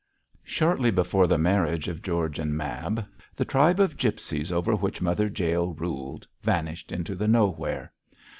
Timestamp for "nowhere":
7.27-7.93